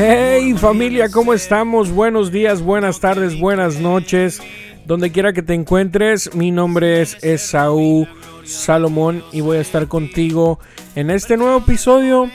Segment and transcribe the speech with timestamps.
[0.00, 1.90] Hey familia, ¿cómo estamos?
[1.90, 4.40] Buenos días, buenas tardes, buenas noches.
[4.86, 8.06] Donde quiera que te encuentres, mi nombre es Esaú
[8.44, 10.60] Salomón y voy a estar contigo
[10.94, 12.30] en este nuevo episodio.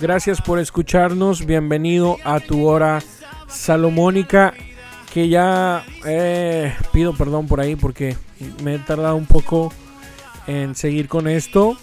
[0.00, 3.02] Gracias por escucharnos, bienvenido a tu hora
[3.48, 4.54] salomónica.
[5.12, 8.16] Que ya eh, pido perdón por ahí porque
[8.62, 9.72] me he tardado un poco
[10.46, 11.76] en seguir con esto.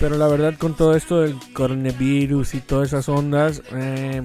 [0.00, 4.22] Pero la verdad con todo esto del coronavirus y todas esas ondas, eh,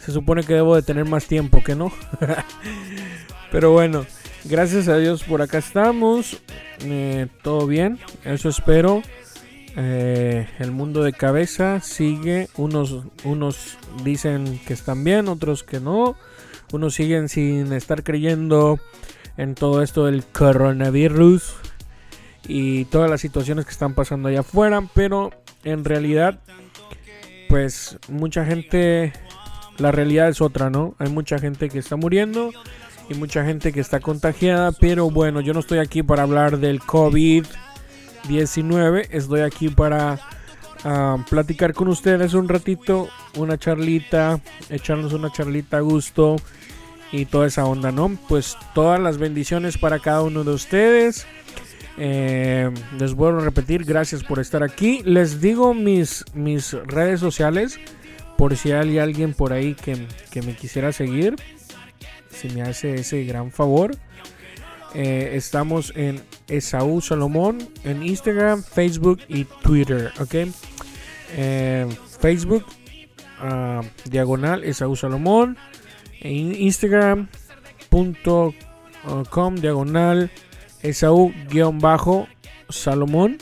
[0.00, 1.92] se supone que debo de tener más tiempo que no.
[3.50, 4.06] Pero bueno,
[4.44, 6.40] gracias a Dios por acá estamos.
[6.84, 9.02] Eh, todo bien, eso espero.
[9.76, 12.48] Eh, el mundo de cabeza sigue.
[12.56, 16.14] Unos, unos dicen que están bien, otros que no.
[16.72, 18.78] Unos siguen sin estar creyendo
[19.36, 21.56] en todo esto del coronavirus
[22.46, 24.82] y todas las situaciones que están pasando allá afuera.
[24.94, 25.30] Pero
[25.64, 26.38] en realidad,
[27.48, 29.12] pues mucha gente,
[29.78, 30.94] la realidad es otra, ¿no?
[30.98, 32.50] Hay mucha gente que está muriendo
[33.08, 34.72] y mucha gente que está contagiada.
[34.72, 39.08] Pero bueno, yo no estoy aquí para hablar del COVID-19.
[39.10, 40.18] Estoy aquí para
[40.84, 46.36] ah, platicar con ustedes un ratito, una charlita, echarnos una charlita a gusto
[47.12, 48.16] y toda esa onda, ¿no?
[48.28, 51.26] Pues todas las bendiciones para cada uno de ustedes.
[52.02, 55.02] Eh, les vuelvo a repetir, gracias por estar aquí.
[55.04, 57.78] Les digo mis, mis redes sociales
[58.38, 61.36] por si hay alguien por ahí que, que me quisiera seguir.
[62.30, 63.94] Si me hace ese gran favor.
[64.94, 70.10] Eh, estamos en Esaú Salomón en Instagram, Facebook y Twitter.
[70.18, 70.36] Ok.
[71.36, 71.86] Eh,
[72.18, 72.64] Facebook,
[73.42, 75.58] uh, diagonal Esaú Salomón.
[76.20, 80.30] En Instagram.com, diagonal
[80.82, 83.38] Esaú-Salomón.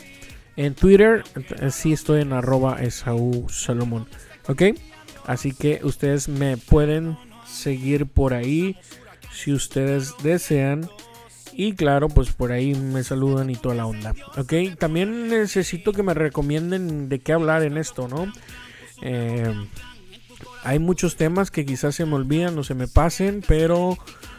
[0.56, 1.23] En Twitter,
[1.70, 4.08] sí estoy en arroba Esaú Salomón.
[4.48, 4.63] ¿Ok?
[5.27, 8.77] Así que ustedes me pueden seguir por ahí
[9.33, 10.89] si ustedes desean.
[11.52, 14.14] Y claro, pues por ahí me saludan y toda la onda.
[14.36, 14.52] ¿Ok?
[14.79, 18.33] También necesito que me recomienden de qué hablar en esto, ¿no?
[19.02, 19.52] Eh,
[20.64, 23.96] hay muchos temas que quizás se me olvidan o se me pasen, pero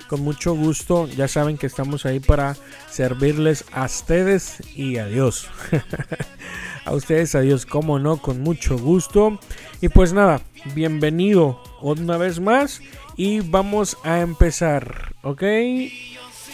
[0.09, 1.08] con mucho gusto.
[1.08, 2.58] Ya saben que estamos ahí para
[2.90, 5.47] servirles a ustedes y a Dios.
[6.86, 9.40] a ustedes, a Dios, como no, con mucho gusto.
[9.80, 10.42] Y pues nada,
[10.74, 12.81] bienvenido una vez más
[13.16, 15.44] y vamos a empezar, ¿ok?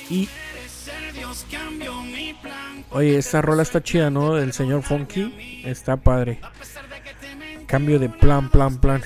[0.10, 0.30] Y...
[2.92, 4.36] Oye, esta rola está chida, ¿no?
[4.36, 5.64] Del señor Funky.
[5.66, 6.40] Está padre.
[7.68, 9.02] Cambio de plan, plan, plan.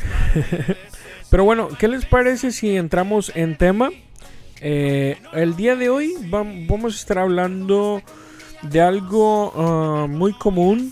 [1.30, 3.90] Pero bueno, ¿qué les parece si entramos en tema?
[4.62, 8.02] Eh, el día de hoy vamos a estar hablando
[8.64, 10.92] de algo ah, muy común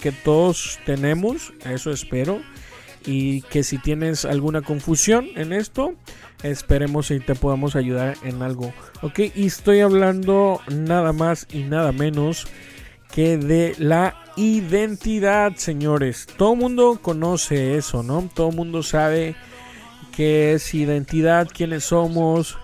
[0.00, 2.40] que todos tenemos, eso espero.
[3.04, 5.94] Y que si tienes alguna confusión en esto,
[6.44, 8.72] esperemos y te podamos ayudar en algo.
[9.02, 12.46] Ok, y estoy hablando nada más y nada menos
[13.12, 16.28] que de la identidad, señores.
[16.36, 18.30] Todo mundo conoce eso, ¿no?
[18.32, 19.34] Todo mundo sabe
[20.16, 22.56] qué es identidad, quiénes somos,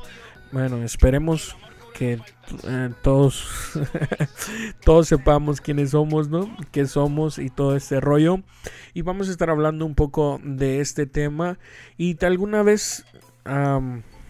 [0.53, 1.56] bueno, esperemos
[1.94, 2.20] que
[2.64, 3.47] eh, todos
[4.84, 6.56] todos sepamos quiénes somos, ¿no?
[6.70, 8.41] Qué somos y todo este rollo.
[8.94, 11.58] Y vamos a estar hablando un poco de este tema.
[11.97, 13.04] Y alguna vez,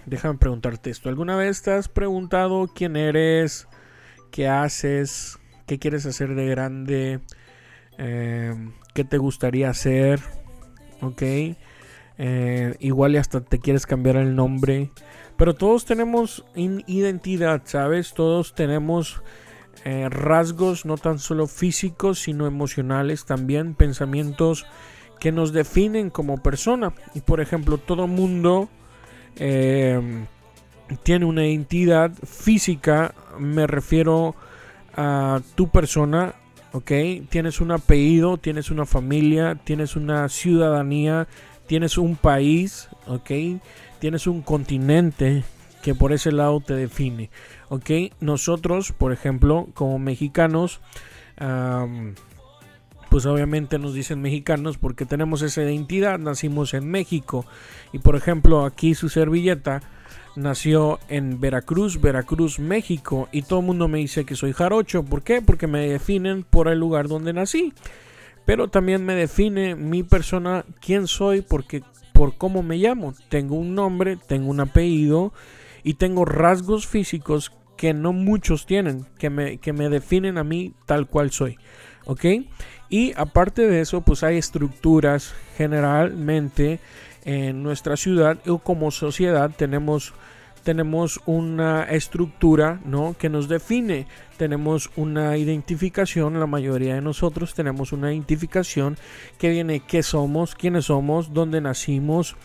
[0.06, 3.68] déjame preguntarte esto, ¿alguna vez te has preguntado quién eres,
[4.30, 7.20] qué haces, qué quieres hacer de grande,
[7.98, 10.20] em, qué te gustaría hacer,
[11.02, 11.22] ok?
[12.20, 14.90] Eh, igual y hasta te quieres cambiar el nombre.
[15.38, 18.12] Pero todos tenemos identidad, ¿sabes?
[18.12, 19.22] Todos tenemos
[19.84, 24.66] eh, rasgos no tan solo físicos, sino emocionales también, pensamientos
[25.20, 26.92] que nos definen como persona.
[27.14, 28.68] Y por ejemplo, todo mundo
[29.36, 30.26] em,
[31.04, 34.34] tiene una identidad física, me refiero
[34.96, 36.34] a tu persona,
[36.72, 36.90] ¿ok?
[37.28, 41.28] Tienes un apellido, tienes una familia, tienes una ciudadanía,
[41.68, 43.30] tienes un país, ¿ok?
[44.00, 45.44] Tienes un continente
[45.82, 47.30] que por ese lado te define.
[47.68, 47.90] ¿Ok?
[48.20, 50.80] Nosotros, por ejemplo, como mexicanos,
[53.08, 57.46] pues obviamente nos dicen mexicanos porque tenemos esa identidad, nacimos en México.
[57.92, 59.82] Y por ejemplo, aquí su servilleta
[60.36, 63.28] nació en Veracruz, Veracruz, México.
[63.32, 65.04] Y todo el mundo me dice que soy jarocho.
[65.04, 65.42] ¿Por qué?
[65.42, 67.72] Porque me definen por el lugar donde nací.
[68.44, 71.82] Pero también me define mi persona, quién soy, porque
[72.18, 73.14] por cómo me llamo.
[73.28, 75.32] Tengo un nombre, tengo un apellido
[75.84, 80.74] y tengo rasgos físicos que no muchos tienen, que me, que me definen a mí
[80.84, 81.58] tal cual soy.
[82.06, 82.24] ¿Ok?
[82.88, 86.80] Y aparte de eso, pues hay estructuras generalmente
[87.24, 90.12] en nuestra ciudad o como sociedad tenemos
[90.68, 93.16] tenemos una estructura ¿no?
[93.18, 94.06] que nos define.
[94.36, 98.98] Tenemos una identificación, la mayoría de nosotros tenemos una identificación
[99.38, 102.36] que viene qué somos, quiénes somos, dónde nacimos,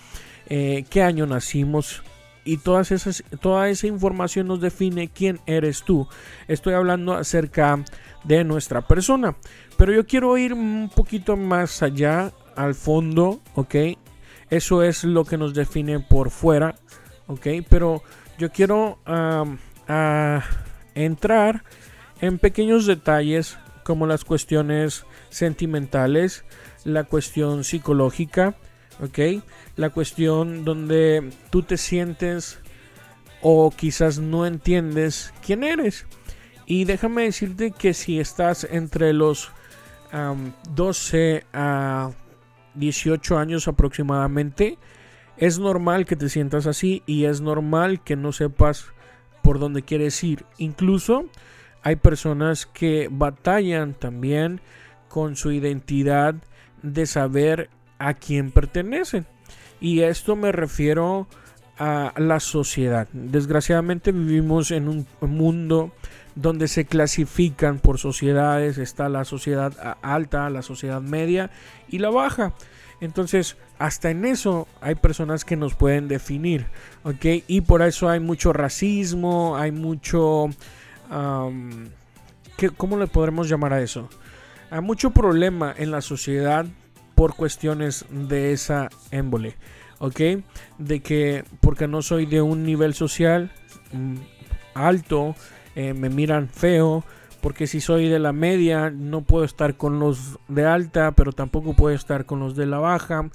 [0.48, 2.02] eh, qué año nacimos.
[2.46, 6.08] Y todas esas, toda esa información nos define quién eres tú.
[6.48, 7.84] Estoy hablando acerca
[8.24, 9.36] de nuestra persona.
[9.78, 13.76] Pero yo quiero ir un poquito más allá, al fondo, ¿ok?
[14.50, 16.76] Eso es lo que nos define por fuera,
[17.34, 17.48] ¿ok?
[17.70, 18.02] Pero
[18.38, 19.00] yo quiero
[20.96, 21.64] entrar
[22.22, 26.46] en pequeños detalles como las cuestiones sentimentales,
[26.86, 28.56] la cuestión psicológica,
[29.02, 29.44] ¿ok?
[29.76, 32.60] La cuestión donde tú te sientes
[33.42, 36.06] o quizás no entiendes quién eres.
[36.66, 39.52] Y déjame decirte que si estás entre los
[40.70, 42.12] 12 a
[42.76, 44.78] 18 años aproximadamente,
[45.38, 48.86] es normal que te sientas así y es normal que no sepas
[49.42, 50.46] por dónde quieres ir.
[50.58, 51.26] Incluso
[51.82, 54.62] hay personas que batallan también
[55.10, 56.36] con su identidad
[56.82, 57.70] de saber
[58.00, 59.26] a quién pertenecen.
[59.80, 61.28] Y esto me refiero
[61.78, 63.08] a la sociedad.
[63.12, 65.92] Desgraciadamente vivimos en un mundo
[66.36, 68.78] donde se clasifican por sociedades.
[68.78, 71.52] Está la sociedad alta, la sociedad media
[71.90, 72.54] y la baja.
[73.04, 76.68] Entonces, hasta en eso hay personas que nos pueden definir,
[77.04, 77.26] ¿ok?
[77.48, 80.50] Y por eso hay mucho racismo, hay mucho...
[82.78, 84.08] ¿Cómo le podremos llamar a eso?
[84.72, 86.66] Hay mucho problema en la sociedad
[87.14, 89.58] por cuestiones de esa émbole,
[90.00, 90.22] ¿ok?
[90.78, 93.52] De que porque no soy de un nivel social
[93.92, 94.16] mm,
[94.76, 95.36] alto,
[95.76, 97.04] eh, me miran feo,
[97.44, 101.74] porque si soy de la media no puedo estar con los de alta, pero tampoco
[101.74, 103.30] puedo estar con los de la baja.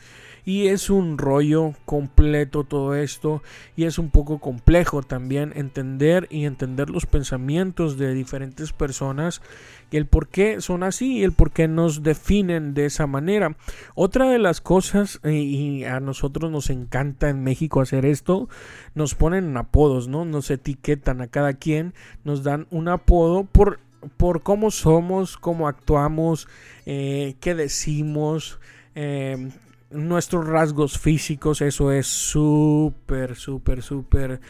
[0.46, 3.42] Y es un rollo completo todo esto
[3.76, 9.42] y es un poco complejo también entender y entender los pensamientos de diferentes personas
[9.90, 13.58] y el por qué son así y el por qué nos definen de esa manera.
[13.94, 18.48] Otra de las cosas, y a nosotros nos encanta en México hacer esto,
[18.94, 20.24] nos ponen apodos, ¿no?
[20.24, 21.92] Nos etiquetan a cada quien,
[22.24, 23.80] nos dan un apodo por
[24.16, 26.48] por cómo somos, cómo actuamos,
[26.86, 28.58] eh, qué decimos,
[28.94, 29.50] em,
[29.90, 34.40] nuestros rasgos físicos, eso es súper, súper, súper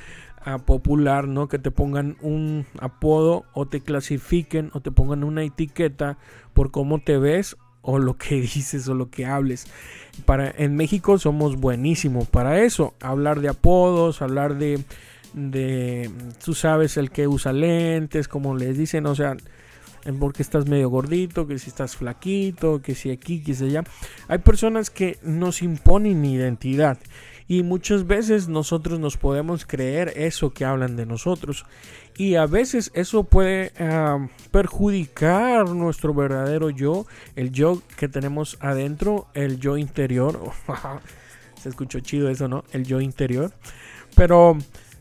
[0.40, 1.48] ah, popular, ¿no?
[1.48, 6.18] Que te pongan un apodo o te clasifiquen o te pongan una etiqueta
[6.54, 9.66] por cómo te ves o lo que dices o lo que hables.
[10.26, 14.82] Para, en México somos buenísimos para eso, hablar de apodos, hablar de
[15.32, 16.10] de,
[16.44, 19.36] tú sabes, el que usa lentes, como les dicen, o sea,
[20.18, 23.84] porque estás medio gordito, que si estás flaquito, que si aquí, que si allá.
[24.28, 26.98] Hay personas que nos imponen identidad
[27.46, 31.64] y muchas veces nosotros nos podemos creer eso que hablan de nosotros
[32.16, 33.72] y a veces eso puede
[34.50, 40.38] perjudicar nuestro verdadero yo, el yo que tenemos adentro, el yo interior.
[41.60, 42.64] Se escuchó chido eso, ¿no?
[42.70, 43.52] El yo interior.
[44.14, 44.56] Pero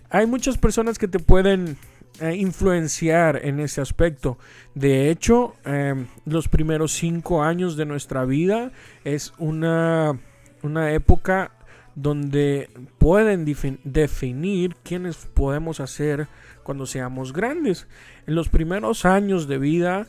[0.09, 1.77] hay muchas personas que te pueden
[2.19, 4.37] eh, influenciar en ese aspecto.
[4.73, 8.71] De hecho, em, los primeros cinco años de nuestra vida
[9.03, 10.19] es una,
[10.63, 11.51] una época
[11.95, 13.45] donde pueden
[13.83, 16.27] definir quiénes podemos hacer
[16.63, 17.87] cuando seamos grandes.
[18.27, 20.07] En los primeros años de vida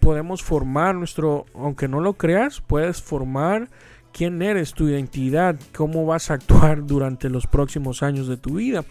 [0.00, 3.68] podemos formar nuestro, aunque no lo creas, puedes formar
[4.12, 8.84] quién eres, tu identidad, cómo vas a actuar durante los próximos años de tu vida.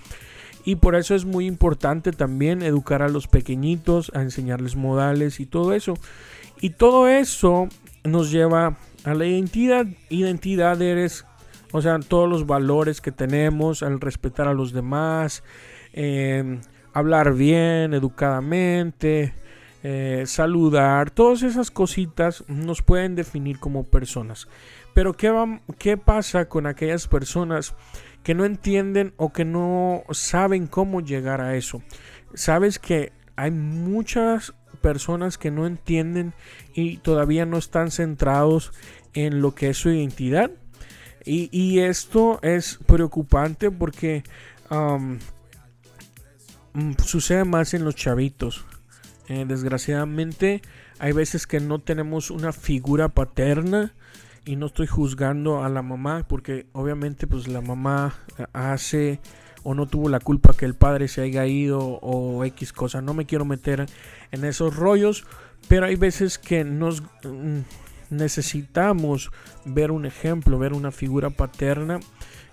[0.68, 5.46] Y por eso es muy importante también educar a los pequeñitos, a enseñarles modales y
[5.46, 5.94] todo eso.
[6.60, 7.70] Y todo eso
[8.04, 9.86] nos lleva a la identidad.
[10.10, 11.24] Identidad eres,
[11.72, 15.42] o sea, todos los valores que tenemos, al respetar a los demás,
[15.94, 16.60] em,
[16.92, 19.34] hablar bien, educadamente,
[19.84, 24.50] eh, saludar, todas esas cositas nos pueden definir como personas.
[24.94, 27.74] Pero ¿qué, va, ¿qué pasa con aquellas personas
[28.24, 31.82] que no entienden o que no saben cómo llegar a eso.
[32.34, 36.34] Sabes que hay muchas personas que no entienden
[36.74, 38.72] y todavía no están centrados
[39.14, 40.52] en lo que es su identidad.
[41.30, 44.24] Y, esto es preocupante porque
[44.70, 45.18] mm,
[47.04, 48.66] sucede más en los chavitos.
[49.28, 50.62] Eh, desgraciadamente
[51.00, 53.94] hay veces que no tenemos una figura paterna
[54.48, 58.16] y no estoy juzgando a la mamá porque obviamente pues la mamá
[58.54, 59.20] hace
[59.64, 63.02] o no tuvo la culpa que el padre se haya ido o X cosa.
[63.02, 63.86] No me quiero meter
[64.32, 65.26] en esos rollos,
[65.68, 67.60] pero hay veces que nos mm,
[68.10, 69.32] necesitamos
[69.66, 72.00] ver un ejemplo, ver una figura paterna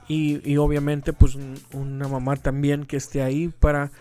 [0.09, 1.39] y, obviamente pues
[1.73, 3.93] una mamá también que esté ahí para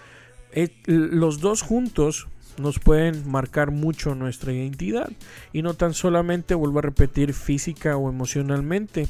[0.51, 5.11] eh, los dos juntos nos pueden marcar mucho nuestra identidad
[5.51, 9.07] y no tan solamente vuelvo a repetir física o emocionalmente.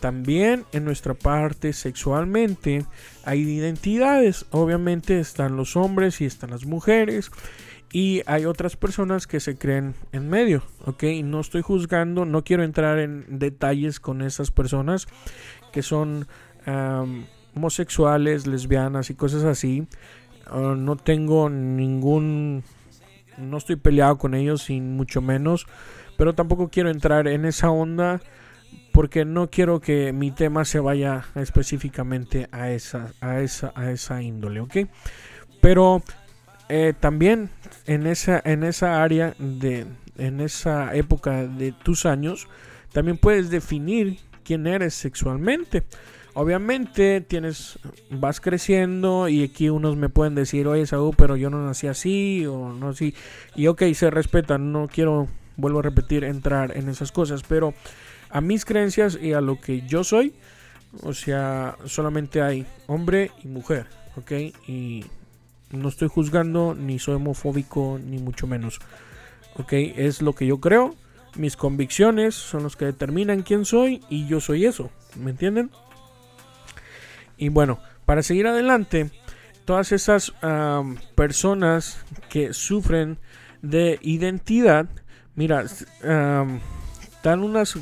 [0.00, 2.84] También en nuestra parte sexualmente
[3.24, 4.46] hay identidades.
[4.50, 7.30] Obviamente están los hombres y están las mujeres
[7.92, 12.64] y hay otras personas que se creen en medio ok no estoy juzgando no quiero
[12.64, 15.06] entrar en detalles con esas personas
[15.70, 16.26] que son
[17.54, 19.86] homosexuales lesbianas y cosas así.
[20.46, 22.62] Ah, no tengo ningún
[23.38, 25.66] no estoy peleado con ellos, sin mucho menos.
[26.16, 28.20] Pero tampoco quiero entrar en esa onda
[28.92, 34.22] porque no quiero que mi tema se vaya específicamente a esa, a esa, a esa
[34.22, 34.76] índole, ¿ok?
[35.60, 36.02] Pero
[36.68, 37.50] eh, también
[37.86, 39.86] en esa, en esa área de,
[40.16, 42.48] en esa época de tus años,
[42.92, 45.82] también puedes definir quién eres sexualmente.
[46.36, 47.78] Obviamente tienes,
[48.10, 52.44] vas creciendo y aquí unos me pueden decir, oye Saúl, pero yo no nací así
[52.44, 53.14] o no así.
[53.54, 57.72] Y ok, se respeta, no quiero, vuelvo a repetir, entrar en esas cosas, pero
[58.30, 60.34] a mis creencias y a lo que yo soy,
[61.02, 63.86] o sea, solamente hay hombre y mujer,
[64.16, 64.32] ok.
[64.66, 65.04] Y
[65.70, 68.80] no estoy juzgando, ni soy homofóbico, ni mucho menos,
[69.56, 69.72] ok.
[69.72, 70.96] Es lo que yo creo,
[71.36, 75.70] mis convicciones son los que determinan quién soy y yo soy eso, ¿me entienden?
[77.36, 79.10] Y bueno, para seguir adelante,
[79.64, 80.32] todas esas
[81.14, 81.98] personas
[82.28, 83.18] que sufren
[83.62, 84.86] de identidad,
[85.34, 85.64] mira,
[86.02, 87.78] dan unas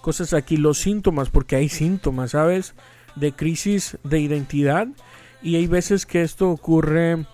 [0.00, 2.74] cosas aquí, los síntomas, porque hay síntomas, ¿sabes?
[3.16, 4.88] De crisis de identidad.
[5.42, 7.26] Y hay veces que esto ocurre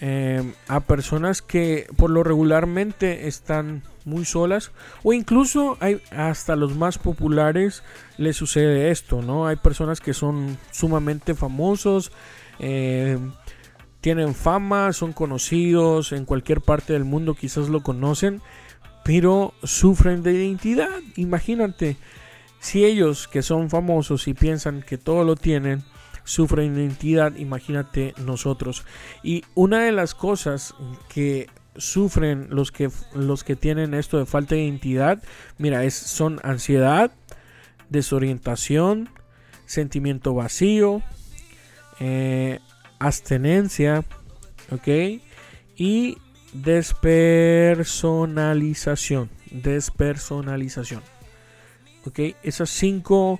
[0.00, 6.76] em, a personas que por lo regularmente están muy solas o incluso hay hasta los
[6.76, 7.82] más populares
[8.18, 9.46] les sucede esto, ¿no?
[9.46, 12.12] Hay personas que son sumamente famosos,
[12.58, 13.18] eh,
[14.00, 18.42] tienen fama, son conocidos en cualquier parte del mundo, quizás lo conocen,
[19.04, 20.90] pero sufren de identidad.
[21.16, 21.96] Imagínate,
[22.60, 25.82] si ellos que son famosos y piensan que todo lo tienen,
[26.24, 28.84] sufren de identidad, imagínate nosotros.
[29.22, 30.74] Y una de las cosas
[31.08, 35.22] que sufren los que, los que tienen esto de falta de identidad,
[35.58, 37.12] mira, es, son ansiedad,
[37.88, 39.08] desorientación,
[39.66, 41.02] sentimiento vacío,
[42.00, 42.58] eh,
[42.98, 44.04] abstenencia.
[45.76, 46.16] Y
[46.52, 51.02] despersonalización, despersonalización,
[52.06, 52.20] ¿ok?
[52.42, 53.38] Esas cinco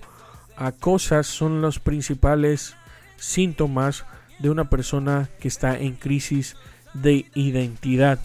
[0.57, 2.77] ah, cosas son los principales
[3.17, 4.05] síntomas
[4.41, 6.57] de una persona que está en crisis
[6.95, 8.19] de identidad.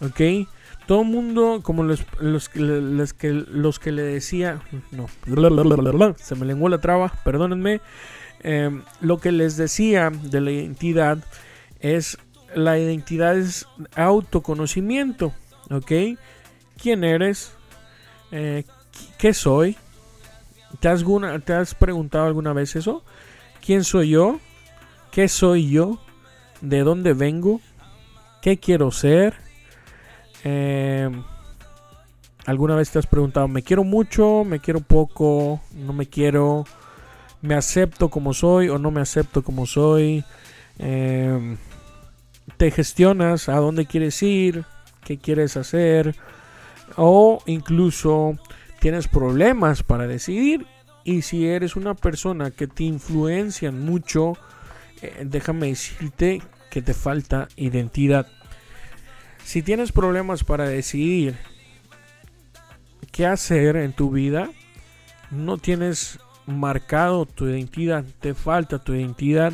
[0.00, 0.48] ¿Ok?
[0.86, 5.06] Todo el mundo, como los, los, los, que, los que le decía, no,
[6.18, 7.82] se me lenguó la traba, perdónenme.
[8.40, 11.18] Em, lo que les decía de la identidad
[11.80, 12.16] es,
[12.54, 15.34] la identidad es autoconocimiento,
[15.70, 15.92] ¿ok?
[16.80, 17.52] ¿Quién eres?
[18.30, 18.64] Eh,
[19.18, 19.76] ¿Qué soy?
[20.80, 21.04] ¿Te has,
[21.44, 23.04] ¿Te has preguntado alguna vez eso?
[23.64, 24.40] ¿Quién soy yo?
[25.10, 26.00] ¿Qué soy yo?
[26.60, 27.60] ¿De dónde vengo?
[28.40, 29.34] ¿Qué quiero ser?
[30.44, 31.22] Em,
[32.46, 36.64] ¿Alguna vez te has preguntado, me quiero mucho, me quiero poco, no me quiero,
[37.42, 40.24] me acepto como soy o no me acepto como soy?
[40.78, 41.58] Em,
[42.56, 44.64] ¿Te gestionas a dónde quieres ir?
[45.04, 46.16] ¿Qué quieres hacer?
[46.96, 48.38] O incluso
[48.80, 50.66] tienes problemas para decidir.
[51.04, 54.34] Y si eres una persona que te influencian mucho,
[55.02, 58.26] eh, déjame decirte que te falta identidad.
[59.44, 61.36] Si tienes problemas para decidir
[63.12, 64.50] qué hacer en tu vida,
[65.30, 69.52] no tienes marcado tu identidad, te falta tu identidad.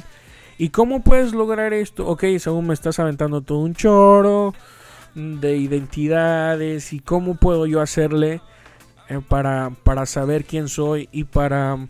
[0.58, 2.06] ¿Y cómo puedes lograr esto?
[2.06, 4.54] Ok, según me estás aventando todo un choro
[5.14, 8.40] de identidades y cómo puedo yo hacerle
[9.08, 11.88] eh, para, para saber quién soy y para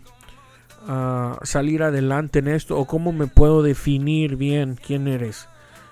[1.43, 5.47] salir adelante en esto o cómo me puedo definir bien quién eres.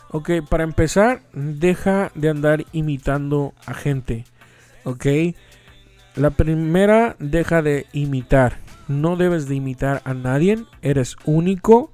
[0.10, 4.26] Ok, para empezar, deja de andar imitando a gente.
[4.84, 5.08] Ok,
[6.16, 8.60] la primera, deja de imitar.
[8.88, 11.92] No debes de imitar a nadie, eres único.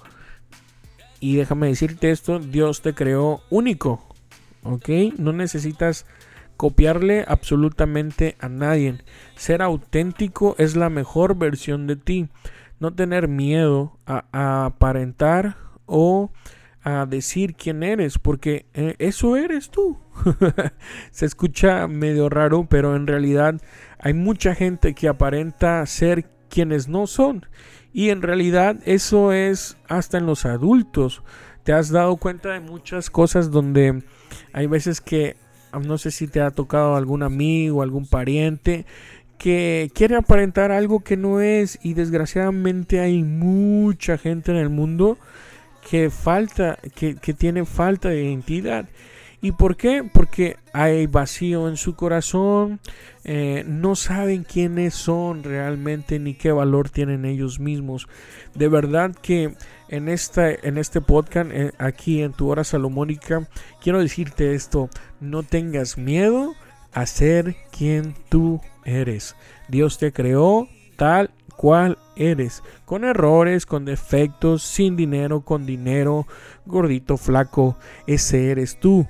[1.21, 4.05] Y déjame decirte esto, Dios te creó único.
[4.63, 6.05] Ok, no necesitas
[6.57, 8.97] copiarle absolutamente a nadie.
[9.37, 12.27] Ser auténtico es la mejor versión de ti
[12.79, 16.31] no tener miedo a, aparentar o
[16.81, 19.98] a decir quién eres, porque eh, eso eres tú.
[21.12, 23.62] Se escucha medio raro, pero en realidad
[24.00, 27.45] hay mucha gente que aparenta ser quienes no son.
[27.91, 31.24] Y en realidad eso es hasta en los adultos.
[31.63, 34.03] Te has dado cuenta de muchas cosas donde
[34.53, 35.36] hay veces que
[35.77, 38.86] no sé si te ha tocado algún amigo, algún pariente
[39.39, 45.17] que quiere aparentar algo que no es y desgraciadamente hay mucha gente en el mundo
[45.89, 48.88] que falta, que, tiene falta de identidad.
[49.41, 50.03] ¿Y por qué?
[50.03, 52.81] Porque hay vacío en su corazón,
[53.24, 58.10] eh, no saben quiénes son realmente ni qué valor tienen ellos mismos.
[58.53, 59.55] De verdad que
[59.88, 63.48] en, esta, en este podcast, eh, aquí en tu hora salomónica,
[63.81, 64.89] quiero decirte esto,
[65.22, 66.53] no tengas miedo
[66.91, 68.60] a ser quien tú.
[69.67, 76.25] Dios te creó tal cual eres, con errores, con defectos, sin dinero, con dinero,
[76.65, 77.77] gordito, flaco,
[78.08, 79.08] ese eres tú.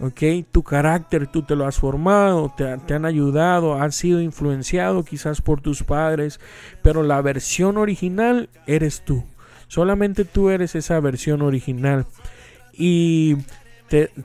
[0.00, 0.20] ¿ok?
[0.50, 5.40] Tu carácter tú te lo has formado, te, te, han ayudado, has sido influenciado quizás
[5.40, 6.40] por tus padres,
[6.82, 9.24] pero la versión original eres tú.
[9.68, 12.06] Solamente tú eres esa versión original.
[12.72, 13.36] Y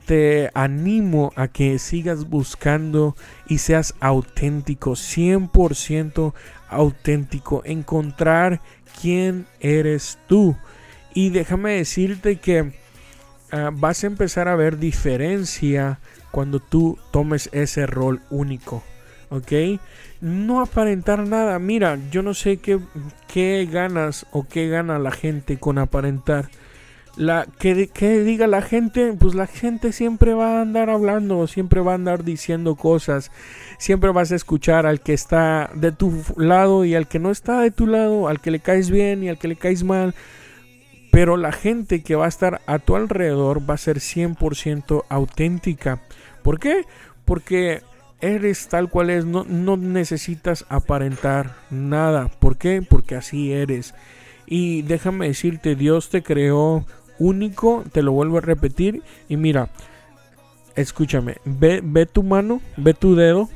[0.06, 3.14] te, animo a que sigas buscando
[3.48, 6.32] y seas auténtico, 100%
[6.70, 8.62] auténtico, encontrar
[9.00, 10.56] quién eres tú.
[11.12, 12.72] Y déjame decirte que
[13.52, 15.98] ah, vas a empezar a ver diferencia
[16.30, 18.82] cuando tú tomes ese rol único.
[19.30, 19.52] ¿Ok?
[20.22, 21.58] No aparentar nada.
[21.58, 22.80] Mira, yo no sé qué,
[23.26, 26.48] qué ganas o qué gana la gente con aparentar
[27.16, 31.92] la que, diga la gente, pues la gente siempre va a andar hablando, siempre va
[31.92, 33.30] a andar diciendo cosas,
[33.78, 37.60] siempre vas a escuchar al que está de tu lado y al que no está
[37.60, 40.14] de tu lado, al que le caes bien y al que le caes mal.
[41.10, 46.02] Pero la gente que va a estar a tu alrededor va a ser 100% auténtica.
[46.42, 46.84] ¿Por qué?
[47.24, 47.82] Porque
[48.20, 52.28] eres tal cual es, no, no necesitas aparentar nada.
[52.28, 52.82] ¿Por qué?
[52.82, 53.94] Porque así eres.
[54.46, 56.86] Y déjame decirte, Dios te creó
[57.18, 59.02] único, te lo vuelvo a repetir.
[59.28, 59.70] Y mira,
[60.74, 63.48] escúchame, ve, ve tu mano, ve tu dedo,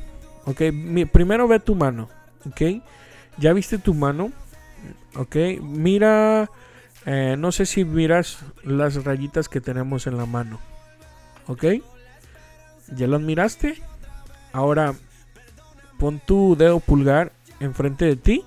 [0.45, 0.61] ok.
[1.11, 2.09] primero ve tu mano,
[2.45, 2.83] ok.
[3.37, 4.31] Ya viste tu mano,
[5.15, 5.35] ok.
[5.61, 6.49] Mira,
[7.05, 10.59] eh, no sé si miras las rayitas que tenemos en la mano,
[11.47, 11.65] ok.
[12.95, 13.81] ¿Ya las miraste?
[14.51, 14.93] Ahora
[15.97, 18.43] pon tu dedo pulgar enfrente de ti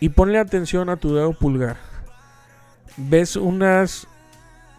[0.00, 1.76] y ponle atención a tu dedo pulgar
[2.96, 4.06] ves unas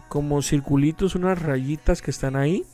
[0.08, 2.64] como circulitos, unas rayitas que están ahí.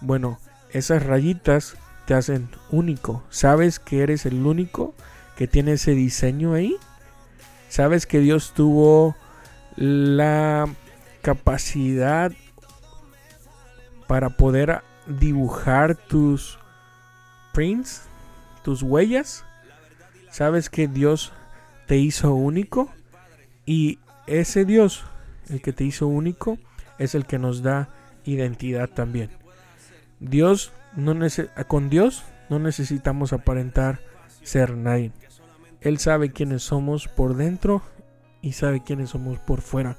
[0.00, 0.38] Bueno,
[0.70, 3.22] esas rayitas te hacen único.
[3.30, 4.94] ¿Sabes que eres el único
[5.36, 6.76] que tiene ese diseño ahí?
[7.68, 9.16] ¿Sabes que Dios tuvo
[9.76, 10.66] la
[11.22, 12.32] capacidad
[14.08, 16.58] para poder dibujar tus
[17.52, 18.02] prints,
[18.64, 19.44] tus huellas?
[20.30, 21.32] ¿Sabes que Dios
[21.86, 22.90] te hizo único?
[23.66, 23.98] Y
[24.30, 25.04] ese Dios,
[25.48, 26.58] el que te hizo único,
[26.98, 27.88] es el que nos da
[28.24, 29.30] identidad también.
[30.20, 31.14] Dios no
[31.66, 34.00] con Dios no necesitamos aparentar
[34.42, 35.12] ser nadie.
[35.80, 37.82] Él sabe quiénes somos por dentro
[38.42, 39.96] y sabe quiénes somos por fuera.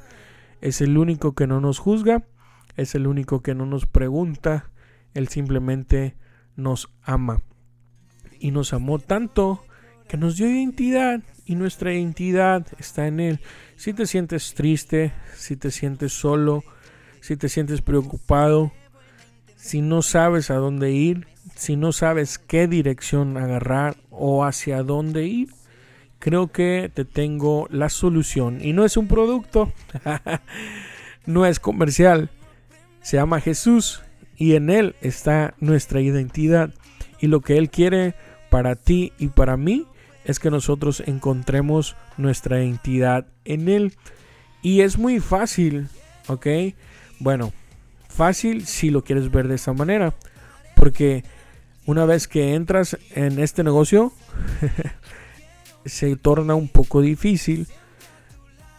[0.62, 2.24] Es el único que no nos juzga,
[2.78, 4.70] es el único que no nos pregunta,
[5.14, 6.16] Él simplemente
[6.56, 7.42] nos ama.
[8.40, 9.64] Y nos amó tanto
[10.12, 13.40] que nos dio identidad y nuestra identidad está en Él.
[13.78, 16.66] Si te sientes triste, si te sientes solo,
[17.22, 18.74] si te sientes preocupado,
[19.56, 25.28] si no sabes a dónde ir, si no sabes qué dirección agarrar o hacia dónde
[25.28, 25.54] ir,
[26.20, 28.60] creo que te tengo la solución.
[28.62, 29.72] Y no es un producto,
[31.26, 32.32] no es comercial,
[33.02, 34.02] se llama Jesús
[34.36, 36.74] y en Él está nuestra identidad.
[37.22, 38.14] Y lo que Él quiere
[38.50, 39.88] para ti y para mí
[40.26, 43.94] es que nosotros encontremos nuestra identidad en Él.
[44.62, 45.88] Y es muy fácil,
[46.28, 46.48] ¿ok?
[47.20, 47.52] Bueno,
[48.08, 50.14] fácil si lo quieres ver de esa manera.
[50.76, 51.24] Porque
[51.86, 54.14] una vez que entras en este negocio,
[55.86, 57.68] se torna un poco difícil.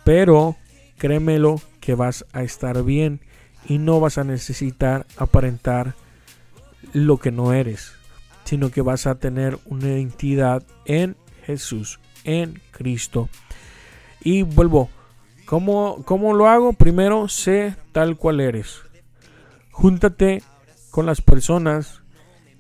[0.04, 0.56] Pero
[0.98, 3.20] créemelo que vas a estar bien
[3.68, 5.94] y no vas a necesitar aparentar
[6.92, 7.92] lo que no eres,
[8.44, 13.28] sino que vas a tener una identidad en Jesús, en Cristo.
[14.22, 14.88] Y vuelvo,
[15.44, 16.72] ¿cómo, ¿cómo lo hago?
[16.72, 18.82] Primero, sé tal cual eres.
[19.70, 20.42] Júntate
[20.90, 22.02] con las personas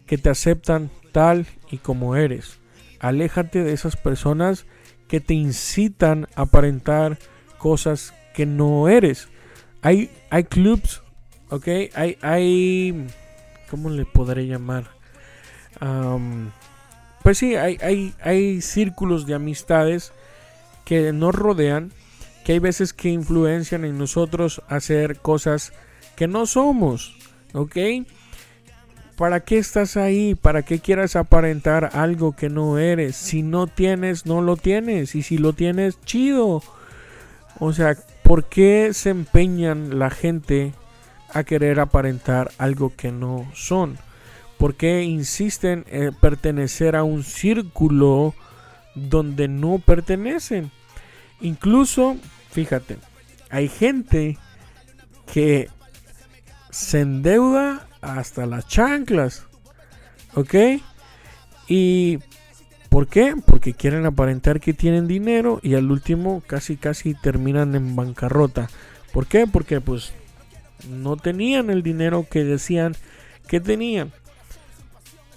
[0.06, 2.58] que te aceptan tal y como eres.
[2.98, 4.66] Aléjate de esas personas
[5.08, 7.18] que te incitan a aparentar
[7.58, 9.28] cosas que no eres.
[9.82, 11.02] Hay, hay clubs,
[11.50, 11.68] ¿ok?
[11.94, 13.06] Hay, hay,
[13.70, 14.90] ¿cómo le podré llamar?
[17.22, 20.12] Pues sí, hay, hay, hay círculos de amistades
[20.84, 21.92] que nos rodean,
[22.44, 25.72] que hay veces que influencian en nosotros hacer cosas
[26.16, 27.16] que no somos,
[27.52, 27.76] ¿ok?
[29.16, 30.34] ¿Para qué estás ahí?
[30.34, 33.14] ¿Para qué quieras aparentar algo que no eres?
[33.14, 35.14] Si no tienes, no lo tienes.
[35.14, 36.62] Y si lo tienes, chido.
[37.60, 40.72] O sea, ¿por qué se empeñan la gente
[41.32, 43.98] a querer aparentar algo que no son?
[44.62, 48.32] ¿Por qué insisten en pertenecer a un círculo
[48.94, 50.70] donde no pertenecen?
[51.40, 52.16] Incluso,
[52.52, 52.98] fíjate,
[53.50, 54.38] hay gente
[55.32, 55.68] que
[56.70, 59.46] se endeuda hasta las chanclas.
[60.34, 60.54] ¿Ok?
[61.66, 62.20] ¿Y
[62.88, 63.34] por qué?
[63.44, 68.70] Porque quieren aparentar que tienen dinero y al último casi casi terminan en bancarrota.
[69.12, 69.48] ¿Por qué?
[69.48, 70.12] Porque pues
[70.88, 72.94] no tenían el dinero que decían
[73.48, 74.12] que tenían.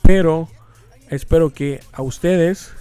[0.06, 0.48] Pero
[1.10, 2.72] espero que a ustedes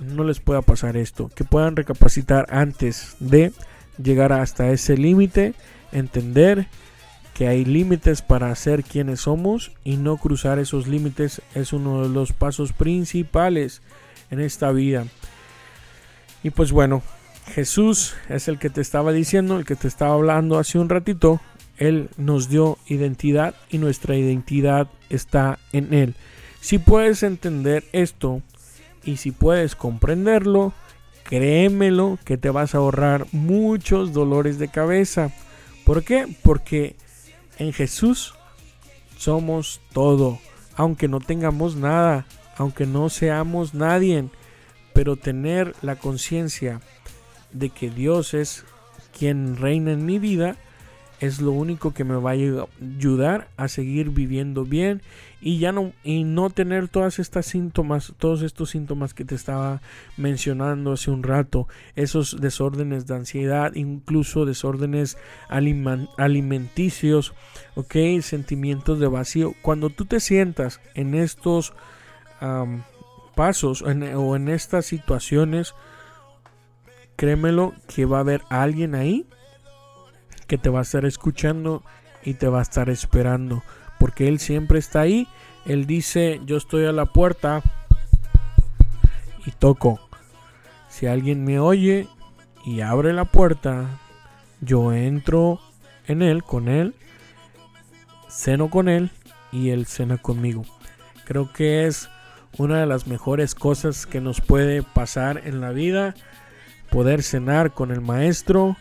[0.00, 1.30] no les pueda pasar esto.
[1.34, 3.52] Que puedan recapacitar antes de
[4.02, 5.54] llegar hasta ese límite.
[5.92, 6.66] Entender
[7.34, 12.08] que hay límites para ser quienes somos y no cruzar esos límites es uno de
[12.08, 13.82] los pasos principales
[14.30, 15.06] en esta vida.
[16.42, 17.02] Y pues bueno,
[17.46, 21.40] Jesús es el que te estaba diciendo, el que te estaba hablando hace un ratito.
[21.76, 26.14] Él nos dio identidad y nuestra identidad está en Él.
[26.60, 28.42] Si puedes entender esto
[29.04, 30.72] y si puedes comprenderlo,
[31.24, 35.30] créemelo que te vas a ahorrar muchos dolores de cabeza.
[35.84, 36.26] ¿Por qué?
[36.42, 36.96] Porque
[37.58, 38.34] en Jesús
[39.18, 40.38] somos todo,
[40.76, 44.28] aunque no tengamos nada, aunque no seamos nadie,
[44.92, 46.80] pero tener la conciencia
[47.52, 48.64] de que Dios es
[49.16, 50.56] quien reina en mi vida
[51.24, 55.02] es lo único que me va a ayudar a seguir viviendo bien
[55.40, 59.82] y ya no y no tener todas estas síntomas, todos estos síntomas que te estaba
[60.16, 67.34] mencionando hace un rato, esos desórdenes de ansiedad, incluso desórdenes alimenticios,
[67.74, 69.54] ok, sentimientos de vacío.
[69.60, 71.74] Cuando tú te sientas en estos
[73.34, 75.74] pasos o en estas situaciones,
[77.16, 79.26] créemelo que va a haber alguien ahí
[80.46, 81.82] que te va a estar escuchando
[82.24, 83.62] y te va a estar esperando.
[83.98, 85.28] Porque Él siempre está ahí.
[85.66, 87.62] Él dice, yo estoy a la puerta
[89.46, 90.00] y toco.
[90.88, 92.08] Si alguien me oye
[92.64, 94.00] y abre la puerta,
[94.60, 95.60] yo entro
[96.06, 96.94] en Él, con Él,
[98.28, 99.10] ceno con Él
[99.52, 100.64] y Él cena conmigo.
[101.24, 102.08] Creo que es
[102.58, 106.14] una de las mejores cosas que nos puede pasar en la vida.
[106.90, 108.76] Poder cenar con el Maestro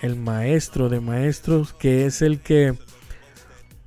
[0.00, 2.74] el maestro de maestros, que es el que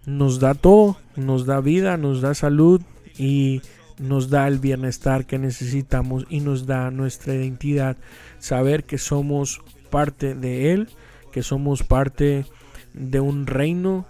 [0.06, 2.82] nos da todo, nos da vida, nos da salud
[3.18, 3.62] y
[3.98, 7.98] nos da el bienestar que necesitamos y nos da nuestra identidad.
[8.40, 10.90] Saber que somos parte de Él,
[11.32, 12.46] que somos parte
[12.94, 14.06] de un reino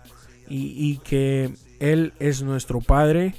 [0.50, 3.36] y, que Él es nuestro Padre,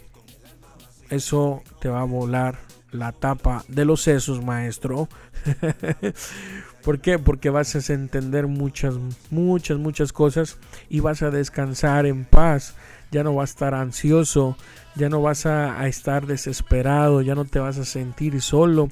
[1.10, 2.58] eso te va a volar
[2.90, 5.08] la tapa de los sesos, maestro.
[6.84, 7.18] ¿Por qué?
[7.18, 8.96] Porque vas a entender muchas,
[9.30, 10.58] muchas, muchas cosas
[10.90, 12.76] y vas a descansar en paz.
[13.10, 14.56] Ya no vas a estar ansioso,
[14.94, 18.90] ya no vas a, estar desesperado, ya no te vas a sentir solo.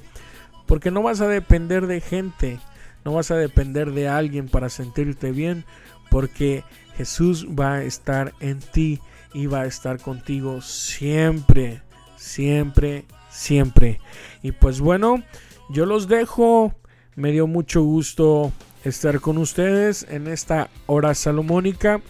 [0.65, 2.59] Porque no vas a depender de gente,
[3.05, 5.63] no vas a depender de alguien para sentirte bien.
[6.09, 6.63] Porque
[6.97, 9.01] Jesús va a estar en ti
[9.35, 11.81] y va a estar contigo siempre,
[12.17, 13.99] siempre, siempre.
[14.41, 15.21] Y pues bueno,
[15.69, 16.73] yo los dejo
[17.15, 18.51] me dio mucho gusto
[18.83, 22.01] estar con ustedes en esta hora salomónica.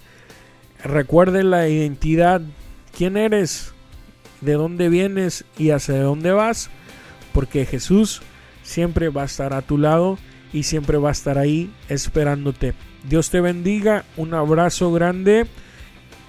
[0.84, 2.42] Recuerden la identidad,
[2.98, 3.74] quién eres,
[4.42, 6.70] de dónde vienes y hacia dónde vas,
[7.34, 8.22] porque Jesús
[8.63, 10.18] siempre va a estar a tu lado
[10.52, 12.74] y siempre va a estar ahí esperándote.
[13.08, 15.48] Dios te bendiga, un abrazo grande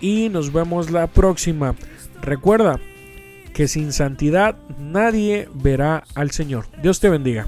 [0.01, 1.75] y nos vemos la próxima.
[2.21, 2.81] Recuerda
[3.53, 6.67] que sin santidad nadie verá al Señor.
[6.83, 7.47] Dios te bendiga.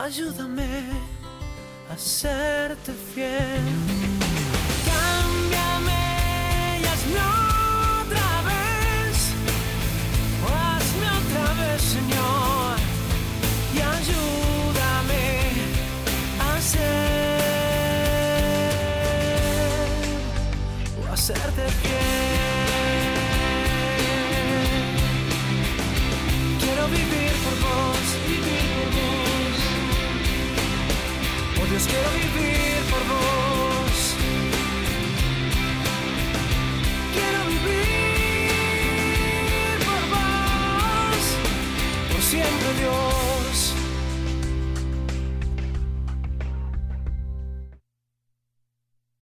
[0.00, 0.84] Ayúdame
[1.90, 3.64] a serte fiel.
[4.88, 6.04] Cámbiame
[6.80, 7.20] y hazme
[8.00, 9.16] otra vez,
[10.46, 12.76] hazme otra vez, Señor,
[13.74, 15.26] y ayúdame
[16.40, 17.42] a ser
[21.00, 22.31] o a serte fiel.
[31.92, 33.98] quiero vivir por vos.
[37.14, 38.50] Quiero vivir
[39.86, 41.24] por vos.
[42.10, 43.21] Por siempre Dios.